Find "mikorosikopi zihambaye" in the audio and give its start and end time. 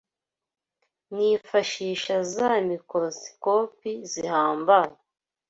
2.69-4.95